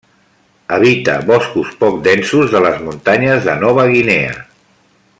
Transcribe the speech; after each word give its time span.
Habita 0.77 1.17
boscos 1.33 1.75
poc 1.83 1.99
densos 2.09 2.49
de 2.57 2.63
les 2.67 2.81
muntanyes 2.87 3.47
de 3.49 3.59
Nova 3.67 3.87
Guinea. 3.93 4.35